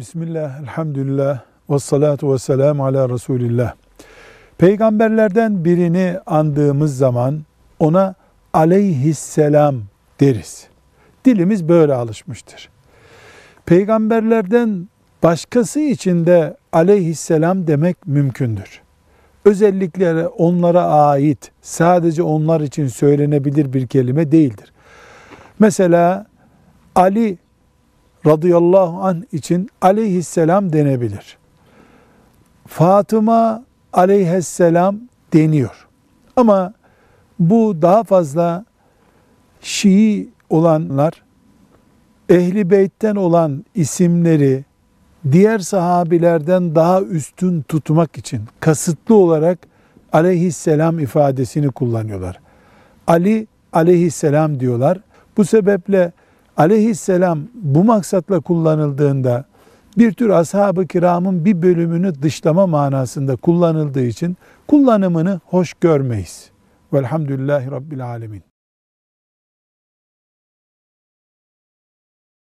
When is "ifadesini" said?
50.98-51.70